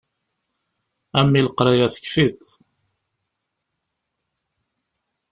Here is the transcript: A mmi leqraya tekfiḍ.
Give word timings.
A 1.17 1.19
mmi 1.25 1.41
leqraya 1.45 1.87
tekfiḍ. 1.93 2.41